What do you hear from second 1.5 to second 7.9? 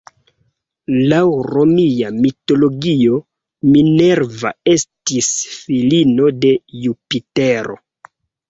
romia mitologio, Minerva estis filino de Jupitero.